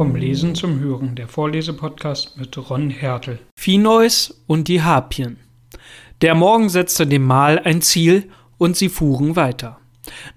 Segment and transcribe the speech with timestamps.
[0.00, 3.38] Vom Lesen zum Hören, der Vorlesepodcast mit Ron Hertel.
[3.54, 5.36] Phinois und die Harpien.
[6.22, 9.78] Der Morgen setzte dem Mahl ein Ziel und sie fuhren weiter.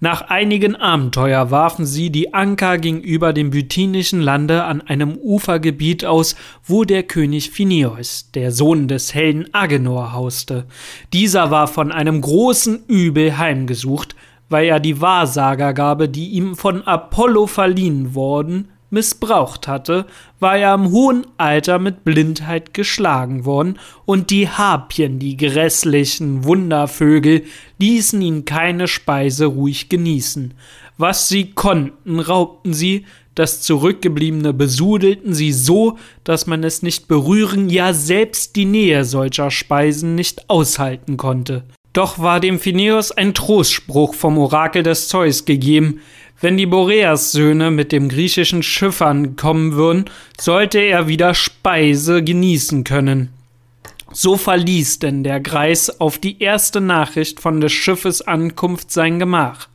[0.01, 6.35] Nach einigen Abenteuer warfen sie die Anker gegenüber dem bythinischen Lande an einem Ufergebiet aus,
[6.65, 10.65] wo der König Phineus, der Sohn des Helden Agenor, hauste.
[11.13, 14.13] Dieser war von einem großen Übel heimgesucht,
[14.49, 20.05] weil er die Wahrsagergabe, die ihm von Apollo verliehen worden, missbraucht hatte,
[20.39, 27.43] war er im hohen Alter mit Blindheit geschlagen worden, und die Harpien, die grässlichen Wundervögel,
[27.79, 30.53] ließen ihn keine Speise ruhig genießen.
[30.97, 37.69] Was sie konnten, raubten sie, das Zurückgebliebene besudelten sie so, dass man es nicht berühren,
[37.69, 41.63] ja selbst die Nähe solcher Speisen nicht aushalten konnte.
[41.93, 46.01] Doch war dem Phineus ein Trostspruch vom Orakel des Zeus gegeben,
[46.43, 50.05] wenn die Boreas-Söhne mit dem griechischen Schiffern kommen würden,
[50.37, 53.29] sollte er wieder Speise genießen können.
[54.11, 59.69] So verließ denn der Greis auf die erste Nachricht von des Schiffes Ankunft sein Gemach.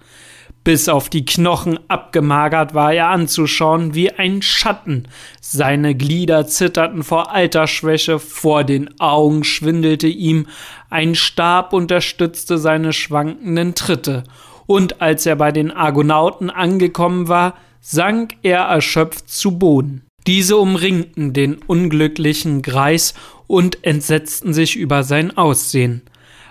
[0.63, 5.09] Bis auf die Knochen abgemagert war er anzuschauen wie ein Schatten.
[5.41, 10.47] Seine Glieder zitterten vor Altersschwäche, vor den Augen schwindelte ihm,
[10.91, 14.25] ein Stab unterstützte seine schwankenden Tritte,
[14.69, 20.03] und als er bei den Argonauten angekommen war, sank er erschöpft zu Boden.
[20.27, 23.15] Diese umringten den unglücklichen Greis
[23.47, 26.03] und entsetzten sich über sein Aussehen.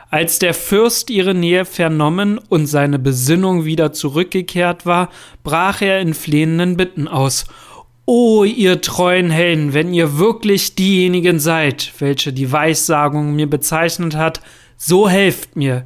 [0.10, 5.10] Als der Fürst ihre Nähe vernommen und seine Besinnung wieder zurückgekehrt war,
[5.44, 7.46] brach er in flehenden Bitten aus.
[8.06, 14.42] O ihr treuen Helden, wenn ihr wirklich diejenigen seid, welche die Weissagung mir bezeichnet hat,
[14.76, 15.86] so helft mir.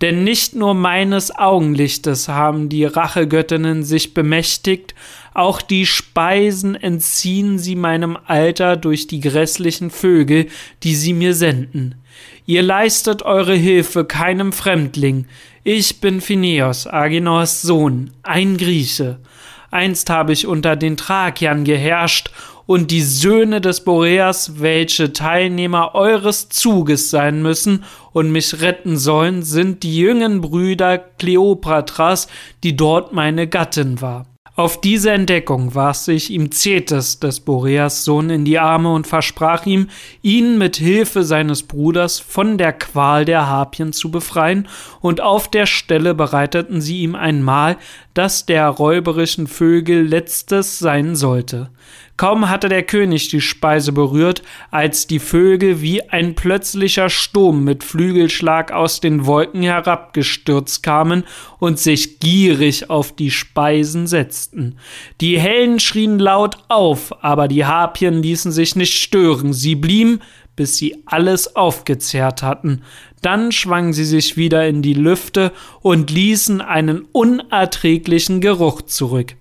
[0.00, 4.94] Denn nicht nur meines Augenlichtes haben die Rachegöttinnen sich bemächtigt,
[5.34, 10.46] auch die Speisen entziehen sie meinem Alter durch die grässlichen Vögel,
[10.84, 11.96] die sie mir senden.
[12.46, 15.26] Ihr leistet eure Hilfe keinem Fremdling.
[15.64, 19.18] Ich bin Phineos, Agenors Sohn, ein Grieche.
[19.70, 22.30] Einst habe ich unter den Thrakiern geherrscht
[22.68, 29.42] und die Söhne des Boreas, welche Teilnehmer eures Zuges sein müssen und mich retten sollen,
[29.42, 32.28] sind die jüngen Brüder Kleopatras,
[32.62, 34.26] die dort meine Gattin war.
[34.54, 39.64] Auf diese Entdeckung warf sich ihm Zetes, des Boreas Sohn, in die Arme und versprach
[39.64, 39.86] ihm,
[40.20, 44.68] ihn mit Hilfe seines Bruders von der Qual der Harpien zu befreien,
[45.00, 47.78] und auf der Stelle bereiteten sie ihm ein Mahl,
[48.12, 51.70] das der räuberischen Vögel letztes sein sollte.
[52.18, 54.42] Kaum hatte der König die Speise berührt,
[54.72, 61.22] als die Vögel wie ein plötzlicher Sturm mit Flügelschlag aus den Wolken herabgestürzt kamen
[61.60, 64.78] und sich gierig auf die Speisen setzten.
[65.20, 70.18] Die Hellen schrien laut auf, aber die Harpien ließen sich nicht stören, sie blieben,
[70.56, 72.82] bis sie alles aufgezehrt hatten.
[73.22, 75.52] Dann schwangen sie sich wieder in die Lüfte
[75.82, 79.36] und ließen einen unerträglichen Geruch zurück.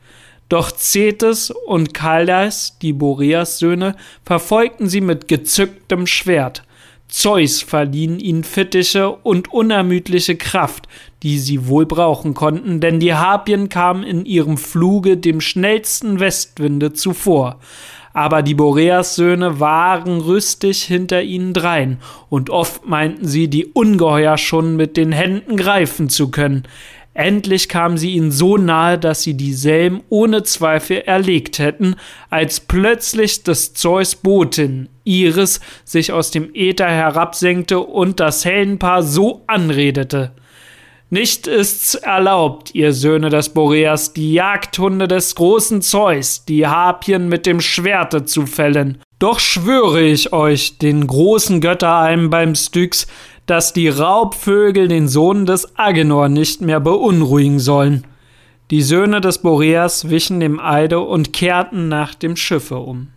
[0.49, 6.63] Doch Zetes und Kaldas, die Boreas-Söhne, verfolgten sie mit gezücktem Schwert.
[7.09, 10.87] Zeus verliehen ihnen Fittiche und unermüdliche Kraft,
[11.23, 16.93] die sie wohl brauchen konnten, denn die Harpien kamen in ihrem Fluge dem schnellsten Westwinde
[16.93, 17.59] zuvor.
[18.13, 24.75] Aber die Boreas-Söhne waren rüstig hinter ihnen drein, und oft meinten sie, die Ungeheuer schon
[24.75, 26.63] mit den Händen greifen zu können.
[27.17, 31.95] Endlich kamen sie ihnen so nahe, dass sie dieselben ohne Zweifel erlegt hätten,
[32.29, 39.41] als plötzlich des Zeus Botin, Iris, sich aus dem Äther herabsenkte und das Heldenpaar so
[39.47, 40.33] anredete.
[41.09, 47.47] Nicht ist's erlaubt, ihr Söhne des Boreas, die Jagdhunde des großen Zeus, die Harpien mit
[47.47, 48.99] dem Schwerte zu fällen.
[49.19, 53.07] Doch schwöre ich euch, den großen Götteralm beim Styx,
[53.47, 58.05] dass die Raubvögel den Sohn des Agenor nicht mehr beunruhigen sollen.
[58.69, 63.07] Die Söhne des Boreas wichen dem Eide und kehrten nach dem Schiffe um.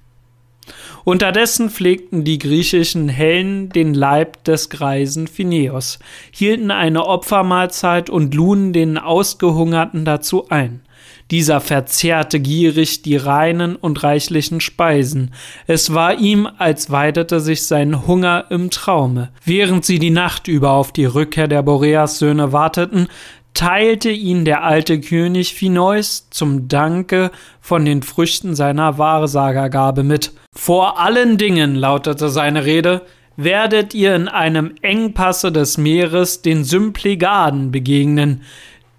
[1.05, 5.99] Unterdessen pflegten die griechischen Helden den Leib des greisen Phineos,
[6.31, 10.83] hielten eine Opfermahlzeit und luden den Ausgehungerten dazu ein.
[11.31, 15.33] Dieser verzehrte gierig die reinen und reichlichen Speisen.
[15.67, 19.31] Es war ihm, als weitete sich sein Hunger im Traume.
[19.45, 23.07] Während sie die Nacht über auf die Rückkehr der Boreas-Söhne warteten,
[23.55, 27.31] teilte ihn der alte König Phineus zum Danke
[27.61, 30.33] von den Früchten seiner Wahrsagergabe mit.
[30.53, 33.03] Vor allen Dingen, lautete seine Rede,
[33.37, 38.43] werdet ihr in einem Engpasse des Meeres den Symplegaden begegnen,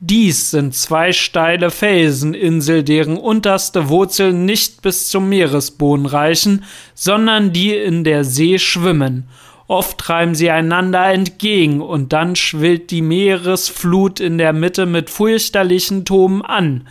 [0.04, 6.64] Dies sind zwei steile Felseninsel, deren unterste Wurzeln nicht bis zum Meeresboden reichen,
[6.96, 9.28] sondern die in der See schwimmen.
[9.68, 16.04] Oft treiben sie einander entgegen, und dann schwillt die Meeresflut in der Mitte mit fürchterlichen
[16.04, 16.88] Toben an.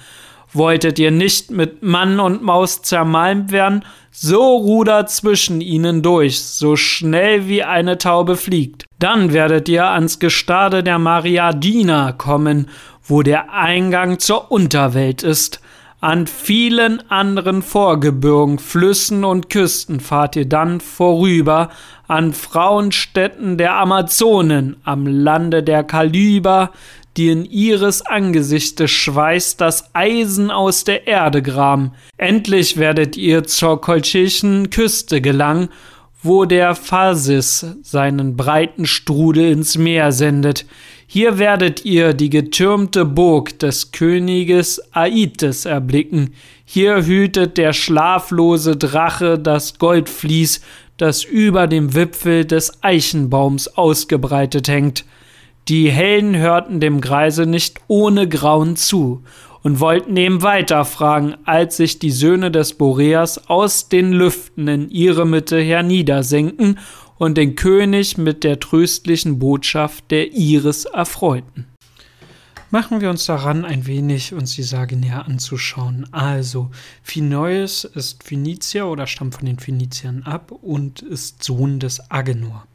[0.52, 6.74] Wolltet ihr nicht mit Mann und Maus zermalmt werden, so rudert zwischen ihnen durch, so
[6.76, 8.84] schnell wie eine Taube fliegt.
[8.98, 12.68] Dann werdet ihr ans Gestade der Mariadina kommen,
[13.10, 15.60] wo der Eingang zur Unterwelt ist.
[16.00, 21.68] An vielen anderen Vorgebirgen, Flüssen und Küsten fahrt ihr dann vorüber,
[22.08, 26.70] an Frauenstädten der Amazonen, am Lande der Kaliber,
[27.18, 31.92] die in ihres Angesichtes Schweiß das Eisen aus der Erde graben.
[32.16, 35.68] Endlich werdet ihr zur kolchischen Küste gelangen,
[36.22, 40.64] wo der Phasis seinen breiten Strudel ins Meer sendet.
[41.12, 46.34] Hier werdet ihr die getürmte Burg des Königes Aites erblicken.
[46.64, 50.60] Hier hütet der schlaflose Drache das Goldvlies,
[50.98, 55.04] das über dem Wipfel des Eichenbaums ausgebreitet hängt.
[55.66, 59.24] Die Helden hörten dem Greise nicht ohne Grauen zu
[59.64, 65.26] und wollten ihm weiterfragen, als sich die Söhne des Boreas aus den Lüften in ihre
[65.26, 66.78] Mitte herniedersenken
[67.20, 71.66] und den König mit der tröstlichen Botschaft der Iris erfreuten.
[72.70, 76.06] Machen wir uns daran, ein wenig uns die Sage näher anzuschauen.
[76.12, 76.70] Also,
[77.02, 82.66] Phineus ist Phönizier oder stammt von den Phöniziern ab und ist Sohn des Agenor.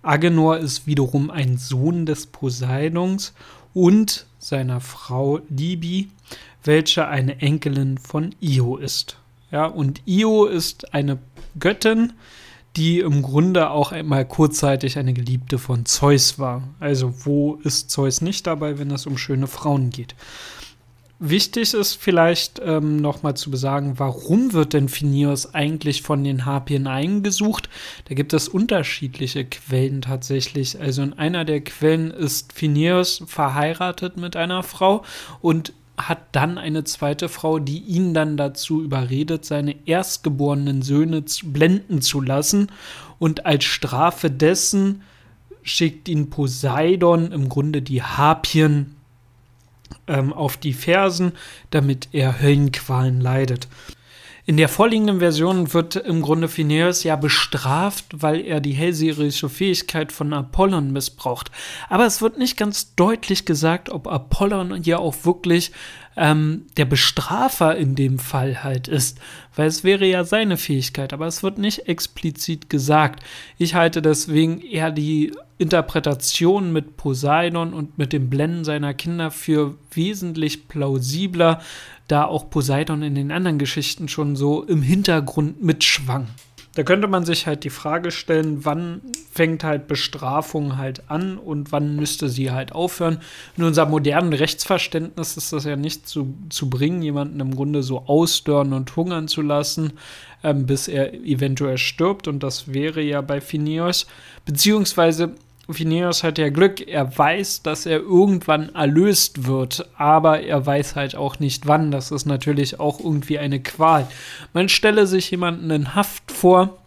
[0.00, 3.34] Agenor ist wiederum ein Sohn des Poseidons
[3.74, 6.08] und seiner Frau Libi,
[6.62, 9.18] welche eine Enkelin von Io ist.
[9.50, 11.18] Ja, und Io ist eine
[11.58, 12.14] Göttin,
[12.76, 16.62] die im Grunde auch einmal kurzzeitig eine Geliebte von Zeus war.
[16.80, 20.14] Also wo ist Zeus nicht dabei, wenn es um schöne Frauen geht?
[21.20, 26.88] Wichtig ist vielleicht ähm, nochmal zu besagen, warum wird denn Phineas eigentlich von den Harpien
[26.88, 27.70] eingesucht?
[28.06, 30.80] Da gibt es unterschiedliche Quellen tatsächlich.
[30.80, 35.04] Also in einer der Quellen ist Phineas verheiratet mit einer Frau
[35.40, 42.02] und hat dann eine zweite Frau, die ihn dann dazu überredet, seine erstgeborenen Söhne blenden
[42.02, 42.72] zu lassen.
[43.18, 45.02] Und als Strafe dessen
[45.62, 48.96] schickt ihn Poseidon im Grunde die Harpien
[50.06, 51.32] ähm, auf die Fersen,
[51.70, 53.68] damit er Höllenqualen leidet.
[54.46, 60.12] In der vorliegenden Version wird im Grunde Phineas ja bestraft, weil er die hellseherische Fähigkeit
[60.12, 61.50] von Apollon missbraucht.
[61.88, 65.72] Aber es wird nicht ganz deutlich gesagt, ob Apollon ja auch wirklich
[66.16, 69.18] ähm, der Bestrafer in dem Fall halt ist,
[69.56, 73.24] weil es wäre ja seine Fähigkeit, aber es wird nicht explizit gesagt.
[73.56, 79.76] Ich halte deswegen eher die Interpretation mit Poseidon und mit dem Blenden seiner Kinder für
[79.92, 81.62] wesentlich plausibler,
[82.08, 86.28] da auch Poseidon in den anderen Geschichten schon so im Hintergrund mitschwang.
[86.74, 91.70] Da könnte man sich halt die Frage stellen, wann fängt halt Bestrafung halt an und
[91.70, 93.20] wann müsste sie halt aufhören.
[93.56, 98.00] In unserem modernen Rechtsverständnis ist das ja nicht zu, zu bringen, jemanden im Grunde so
[98.06, 99.92] ausdörren und hungern zu lassen,
[100.42, 102.26] ähm, bis er eventuell stirbt.
[102.26, 104.08] Und das wäre ja bei Phineas.
[104.44, 105.36] Beziehungsweise
[105.70, 111.16] Phineas hat ja Glück, er weiß, dass er irgendwann erlöst wird, aber er weiß halt
[111.16, 111.90] auch nicht wann.
[111.90, 114.06] Das ist natürlich auch irgendwie eine Qual.
[114.52, 116.78] Man stelle sich jemanden in Haft vor,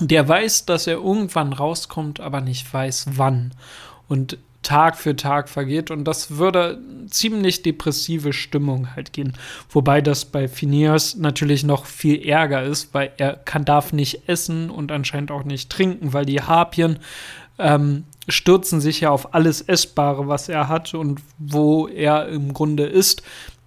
[0.00, 3.52] der weiß, dass er irgendwann rauskommt, aber nicht weiß wann.
[4.08, 6.78] Und Tag für Tag vergeht und das würde
[7.08, 9.34] ziemlich depressive Stimmung halt gehen.
[9.70, 14.70] Wobei das bei Phineas natürlich noch viel ärger ist, weil er kann, darf nicht essen
[14.70, 16.98] und anscheinend auch nicht trinken, weil die Harpien
[17.58, 22.84] ähm, stürzen sich ja auf alles Essbare, was er hat und wo er im Grunde
[22.84, 23.22] ist.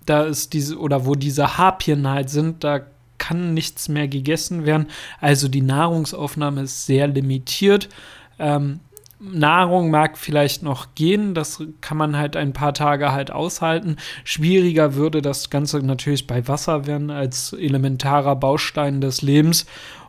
[0.06, 2.82] Da ist diese, oder wo diese Harpien halt sind, da
[3.18, 4.88] kann nichts mehr gegessen werden.
[5.20, 7.90] Also die Nahrungsaufnahme ist sehr limitiert.
[8.38, 8.82] Ähm,
[9.34, 13.98] Nahrung mag vielleicht noch gehen, das kann man halt ein paar Tage halt aushalten.
[14.24, 19.66] Schwieriger würde das Ganze natürlich bei Wasser werden als elementarer Baustein des Lebens.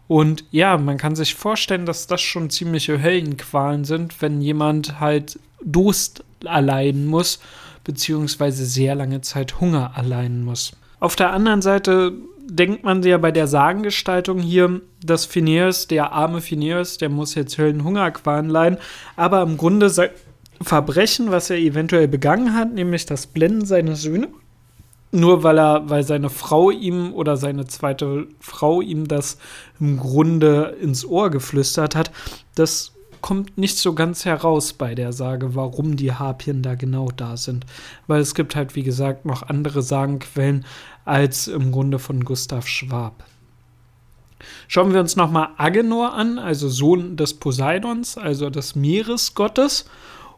[0.09, 5.39] Und ja, man kann sich vorstellen, dass das schon ziemliche Höllenqualen sind, wenn jemand halt
[5.65, 7.41] Durst erleiden muss,
[7.83, 10.73] beziehungsweise sehr lange Zeit Hunger erleiden muss.
[10.99, 12.13] Auf der anderen Seite
[12.49, 17.59] denkt man ja bei der Sagengestaltung hier, dass Phineas, der arme Phineas, der muss jetzt
[17.59, 18.79] Höllenhungerqualen leiden,
[19.17, 20.11] aber im Grunde sein
[20.61, 24.29] Verbrechen, was er eventuell begangen hat, nämlich das Blenden seiner Söhne,
[25.13, 29.39] nur weil er, weil seine Frau ihm oder seine zweite Frau ihm das
[29.79, 32.11] im Grunde ins Ohr geflüstert hat,
[32.55, 32.96] das
[33.27, 37.67] kommt nicht so ganz heraus bei der Sage, warum die Harpien da genau da sind.
[38.07, 40.65] Weil es gibt halt, wie gesagt, noch andere Sagenquellen
[41.05, 43.25] als im Grunde von Gustav Schwab.
[44.69, 49.87] Schauen wir uns nochmal Agenor an, also Sohn des Poseidons, also des Meeresgottes.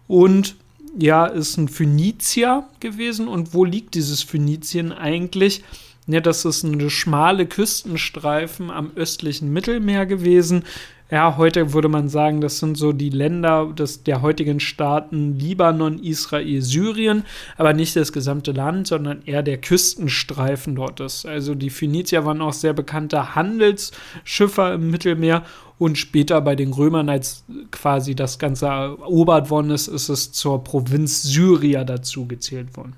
[0.06, 0.56] Und
[0.98, 3.28] ja, ist ein Phönizier gewesen.
[3.28, 5.62] Und wo liegt dieses Phönizien eigentlich?
[6.06, 10.64] Ja, das ist eine schmale Küstenstreifen am östlichen Mittelmeer gewesen.
[11.10, 15.98] Ja, heute würde man sagen, das sind so die Länder des, der heutigen Staaten Libanon,
[16.02, 17.24] Israel, Syrien,
[17.56, 21.24] aber nicht das gesamte Land, sondern eher der Küstenstreifen dort ist.
[21.24, 25.44] Also die Phönizier waren auch sehr bekannte Handelsschiffer im Mittelmeer
[25.78, 30.62] und später bei den Römern, als quasi das Ganze erobert worden ist, ist es zur
[30.62, 32.92] Provinz Syria dazu gezählt worden.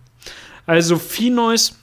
[0.66, 1.74] Also Phinois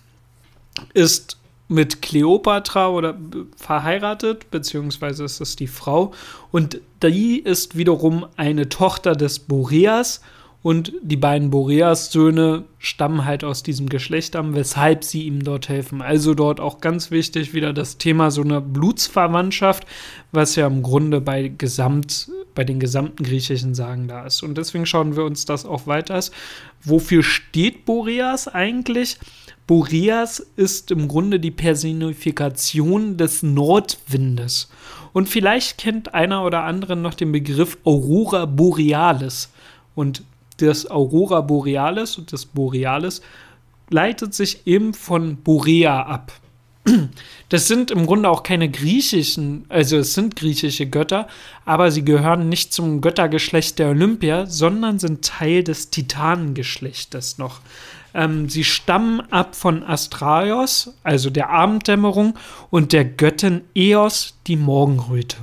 [0.94, 1.38] ist
[1.68, 3.18] mit Kleopatra oder
[3.56, 6.14] verheiratet, beziehungsweise ist es die Frau.
[6.52, 10.22] Und die ist wiederum eine Tochter des Boreas.
[10.64, 16.02] Und die beiden Boreas-Söhne stammen halt aus diesem Geschlecht ab, weshalb sie ihm dort helfen.
[16.02, 19.86] Also dort auch ganz wichtig wieder das Thema so einer Blutsverwandtschaft,
[20.32, 24.42] was ja im Grunde bei, Gesamt, bei den gesamten griechischen Sagen da ist.
[24.42, 26.24] Und deswegen schauen wir uns das auch weiter an.
[26.84, 29.20] Wofür steht Boreas eigentlich?
[29.68, 34.72] Boreas ist im Grunde die Personifikation des Nordwindes.
[35.14, 39.52] Und vielleicht kennt einer oder andere noch den Begriff Aurora Borealis.
[39.94, 40.24] Und
[40.58, 43.22] das Aurora Borealis und das Borealis
[43.92, 46.32] leitet sich eben von Borea ab.
[47.50, 51.30] Das sind im Grunde auch keine griechischen, also es sind griechische Götter,
[51.64, 57.62] aber sie gehören nicht zum Göttergeschlecht der Olympia, sondern sind Teil des Titanengeschlechtes noch.
[58.14, 62.34] Ähm, sie stammen ab von Astraios, also der Abenddämmerung,
[62.70, 65.38] und der Göttin Eos, die Morgenröte.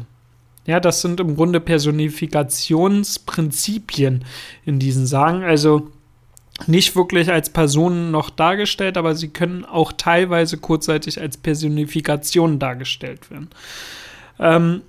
[0.66, 4.24] Ja, das sind im Grunde Personifikationsprinzipien
[4.64, 5.42] in diesen Sagen.
[5.42, 5.90] Also
[6.66, 13.30] nicht wirklich als Personen noch dargestellt, aber sie können auch teilweise kurzzeitig als Personifikation dargestellt
[13.30, 13.50] werden.
[14.38, 14.82] Ähm,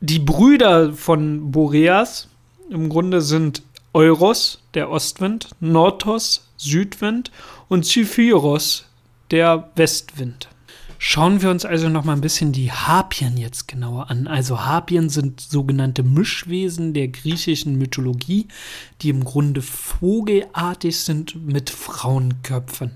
[0.00, 2.28] die Brüder von Boreas
[2.70, 3.62] im Grunde sind
[3.92, 7.30] Euros, der Ostwind, Nortos, Südwind
[7.68, 8.84] und Zephyros,
[9.30, 10.48] der Westwind.
[11.10, 14.26] Schauen wir uns also noch mal ein bisschen die Harpien jetzt genauer an.
[14.26, 18.46] Also Harpien sind sogenannte Mischwesen der griechischen Mythologie,
[19.00, 22.90] die im Grunde vogelartig sind mit Frauenköpfen.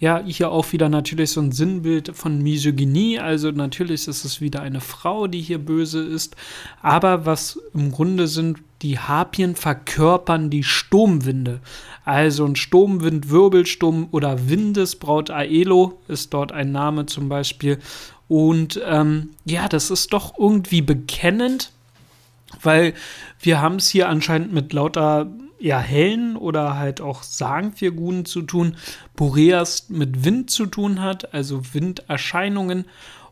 [0.00, 3.18] Ja, hier auch wieder natürlich so ein Sinnbild von Misogynie.
[3.18, 6.36] Also natürlich ist es wieder eine Frau, die hier böse ist.
[6.80, 11.60] Aber was im Grunde sind die Harpien verkörpern die Sturmwinde.
[12.06, 17.78] Also ein Sturmwind, Wirbelsturm oder Windesbraut Aelo ist dort ein Name zum Beispiel.
[18.26, 21.72] Und ähm, ja, das ist doch irgendwie bekennend,
[22.62, 22.94] weil
[23.40, 25.30] wir haben es hier anscheinend mit lauter
[25.60, 28.76] ja, hellen oder halt auch Sagenfiguren zu tun.
[29.14, 32.86] Boreas mit Wind zu tun hat, also Winderscheinungen.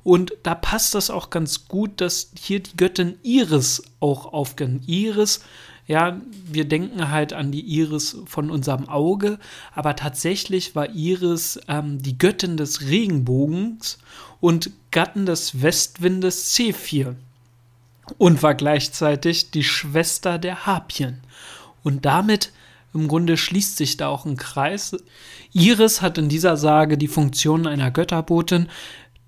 [0.04, 4.86] Und da passt das auch ganz gut, dass hier die Göttin Iris auch aufgeht.
[4.86, 5.40] Iris,
[5.86, 9.38] ja, wir denken halt an die Iris von unserem Auge,
[9.74, 13.98] aber tatsächlich war Iris ähm, die Göttin des Regenbogens
[14.40, 17.16] und Gatten des Westwindes Zephyr
[18.16, 21.20] und war gleichzeitig die Schwester der Harpien.
[21.82, 22.52] Und damit
[22.94, 24.96] im Grunde schließt sich da auch ein Kreis.
[25.52, 28.68] Iris hat in dieser Sage die Funktion einer Götterbotin,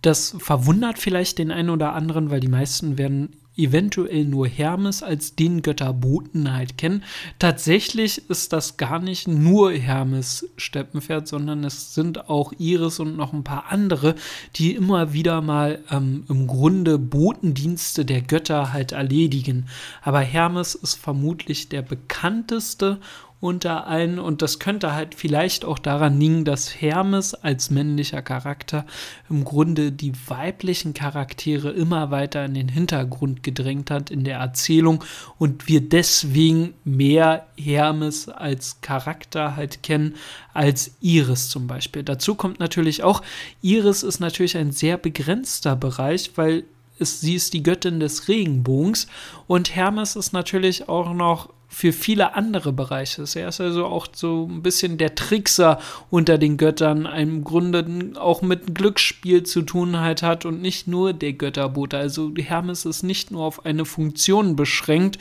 [0.03, 5.35] das verwundert vielleicht den einen oder anderen, weil die meisten werden eventuell nur Hermes als
[5.37, 7.05] den Götterboten halt kennen.
[7.39, 13.33] Tatsächlich ist das gar nicht nur Hermes Steppenpferd, sondern es sind auch Iris und noch
[13.33, 14.15] ein paar andere,
[14.57, 19.67] die immer wieder mal ähm, im Grunde Botendienste der Götter halt erledigen.
[20.03, 22.99] Aber Hermes ist vermutlich der bekannteste
[23.41, 28.85] unter allen und das könnte halt vielleicht auch daran liegen, dass Hermes als männlicher Charakter
[29.31, 35.03] im Grunde die weiblichen Charaktere immer weiter in den Hintergrund gedrängt hat in der Erzählung
[35.39, 40.17] und wir deswegen mehr Hermes als Charakter halt kennen
[40.53, 42.03] als Iris zum Beispiel.
[42.03, 43.23] Dazu kommt natürlich auch,
[43.63, 46.65] Iris ist natürlich ein sehr begrenzter Bereich, weil
[46.99, 49.07] ist, sie ist die Göttin des Regenbogens
[49.47, 53.37] und Hermes ist natürlich auch noch für viele andere Bereiche ist.
[53.37, 55.79] Er ist also auch so ein bisschen der Trickser
[56.11, 61.13] unter den Göttern, im Grunde auch mit Glücksspiel zu tun halt hat und nicht nur
[61.13, 61.97] der Götterbote.
[61.97, 65.19] Also Hermes ist nicht nur auf eine Funktion beschränkt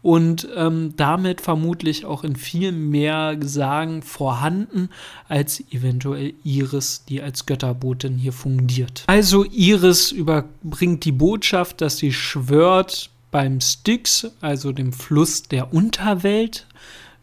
[0.00, 4.90] und ähm, damit vermutlich auch in viel mehr Sagen vorhanden
[5.28, 9.02] als eventuell Iris, die als Götterbotin hier fungiert.
[9.08, 16.66] Also Iris überbringt die Botschaft, dass sie schwört, beim Styx, also dem Fluss der Unterwelt,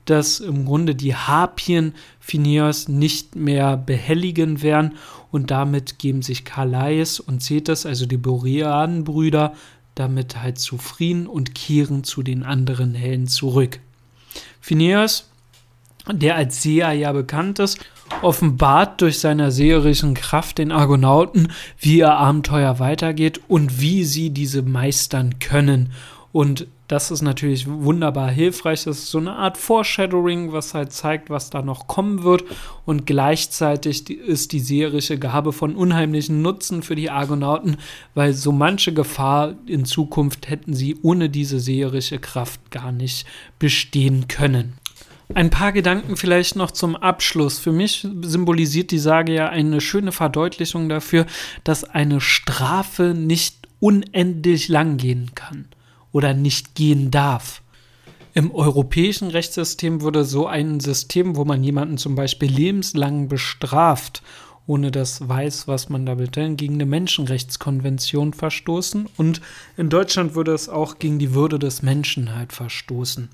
[0.05, 4.93] dass im Grunde die Harpien Phineas nicht mehr behelligen werden
[5.31, 9.53] und damit geben sich Kalais und Cetus, also die Boreanenbrüder,
[9.95, 13.79] damit halt zufrieden und kehren zu den anderen Helden zurück.
[14.61, 15.29] Phineas,
[16.11, 17.79] der als Seher ja bekannt ist,
[18.21, 24.61] offenbart durch seine seherischen Kraft den Argonauten, wie ihr Abenteuer weitergeht und wie sie diese
[24.61, 25.91] meistern können.
[26.31, 28.83] Und das ist natürlich wunderbar hilfreich.
[28.83, 32.43] Das ist so eine Art Foreshadowing, was halt zeigt, was da noch kommen wird.
[32.85, 37.77] Und gleichzeitig ist die seherische Gabe von unheimlichen Nutzen für die Argonauten,
[38.13, 43.25] weil so manche Gefahr in Zukunft hätten sie ohne diese seherische Kraft gar nicht
[43.57, 44.73] bestehen können.
[45.33, 47.57] Ein paar Gedanken vielleicht noch zum Abschluss.
[47.57, 51.25] Für mich symbolisiert die Sage ja eine schöne Verdeutlichung dafür,
[51.63, 55.67] dass eine Strafe nicht unendlich lang gehen kann
[56.11, 57.63] oder nicht gehen darf.
[58.33, 64.21] Im europäischen Rechtssystem würde so ein System, wo man jemanden zum Beispiel lebenslang bestraft,
[64.67, 69.07] ohne dass weiß, was man da will, gegen eine Menschenrechtskonvention verstoßen.
[69.17, 69.41] Und
[69.77, 73.29] in Deutschland würde es auch gegen die Würde des Menschen halt verstoßen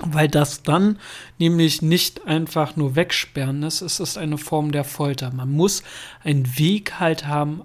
[0.00, 0.98] weil das dann
[1.38, 5.32] nämlich nicht einfach nur wegsperren ist, es ist eine Form der Folter.
[5.32, 5.82] Man muss
[6.22, 7.62] einen Weg halt haben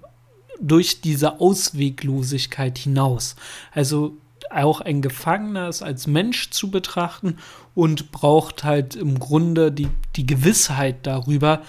[0.62, 3.36] durch diese Ausweglosigkeit hinaus.
[3.71, 4.17] Also
[4.51, 7.38] auch ein Gefangener ist als Mensch zu betrachten
[7.75, 11.62] und braucht halt im Grunde die, die Gewissheit darüber,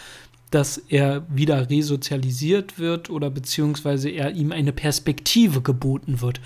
[0.50, 6.40] dass er wieder resozialisiert wird oder beziehungsweise er ihm eine Perspektive geboten wird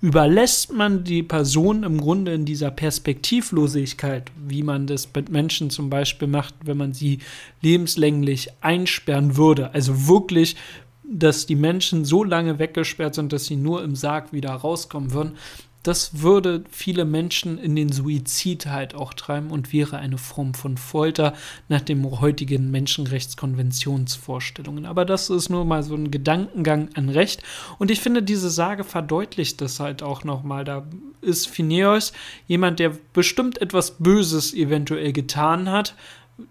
[0.00, 5.90] überlässt man die Person im Grunde in dieser Perspektivlosigkeit, wie man das mit Menschen zum
[5.90, 7.18] Beispiel macht, wenn man sie
[7.60, 9.74] lebenslänglich einsperren würde.
[9.74, 10.56] Also wirklich,
[11.04, 15.36] dass die Menschen so lange weggesperrt sind, dass sie nur im Sarg wieder rauskommen würden
[15.82, 20.76] das würde viele Menschen in den Suizid halt auch treiben und wäre eine Form von
[20.76, 21.32] Folter
[21.68, 24.84] nach den heutigen Menschenrechtskonventionsvorstellungen.
[24.84, 27.42] Aber das ist nur mal so ein Gedankengang an Recht.
[27.78, 30.64] Und ich finde, diese Sage verdeutlicht das halt auch nochmal.
[30.64, 30.86] Da
[31.22, 32.12] ist Phineas
[32.46, 35.94] jemand, der bestimmt etwas Böses eventuell getan hat.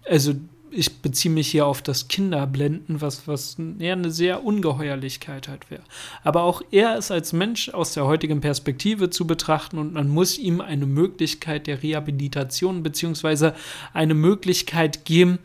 [0.08, 0.34] Also
[0.72, 5.82] ich beziehe mich hier auf das Kinderblenden, was, was eher eine sehr Ungeheuerlichkeit halt wäre.
[6.22, 10.38] Aber auch er ist als Mensch aus der heutigen Perspektive zu betrachten und man muss
[10.38, 13.54] ihm eine Möglichkeit der Rehabilitation beziehungsweise
[13.92, 15.38] eine Möglichkeit geben,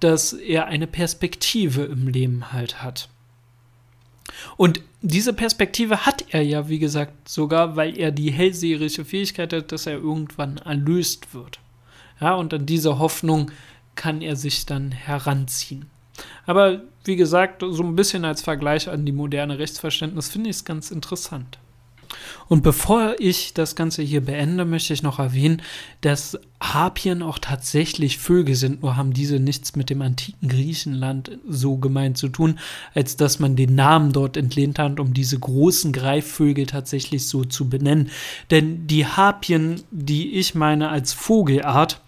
[0.00, 3.08] dass er eine Perspektive im Leben halt hat.
[4.56, 9.72] Und diese Perspektive hat er ja, wie gesagt, sogar, weil er die hellseherische Fähigkeit hat,
[9.72, 11.58] dass er irgendwann erlöst wird.
[12.20, 13.50] Ja, und an diese Hoffnung
[13.94, 15.86] kann er sich dann heranziehen.
[16.46, 20.64] Aber wie gesagt, so ein bisschen als Vergleich an die moderne Rechtsverständnis finde ich es
[20.64, 21.58] ganz interessant.
[22.48, 25.62] Und bevor ich das Ganze hier beende, möchte ich noch erwähnen,
[26.02, 31.78] dass Harpien auch tatsächlich Vögel sind, nur haben diese nichts mit dem antiken Griechenland so
[31.78, 32.58] gemeint zu tun,
[32.94, 37.68] als dass man den Namen dort entlehnt hat, um diese großen Greifvögel tatsächlich so zu
[37.68, 38.10] benennen.
[38.50, 42.02] Denn die Harpien, die ich meine als Vogelart,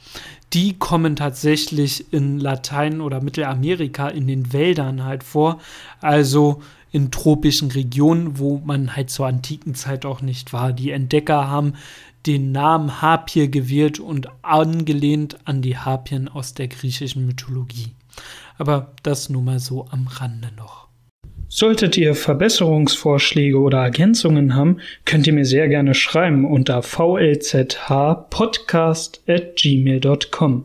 [0.55, 5.61] die kommen tatsächlich in Latein oder Mittelamerika in den Wäldern halt vor.
[6.01, 6.62] Also
[6.93, 10.73] in tropischen Regionen, wo man halt zur antiken Zeit auch nicht war.
[10.73, 11.75] Die Entdecker haben
[12.25, 17.93] den Namen Harpier gewählt und angelehnt an die Harpien aus der griechischen Mythologie.
[18.57, 20.84] Aber das nur mal so am Rande noch.
[21.57, 29.55] Solltet ihr Verbesserungsvorschläge oder Ergänzungen haben, könnt ihr mir sehr gerne schreiben unter vlzhpodcast at
[29.55, 30.64] gmail.com.